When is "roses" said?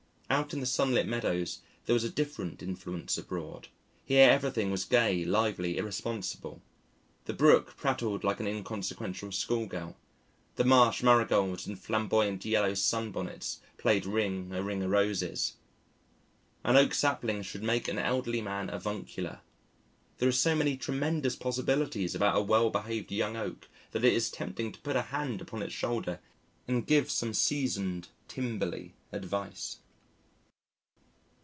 14.87-15.57